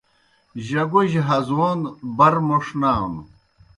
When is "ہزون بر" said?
1.29-2.35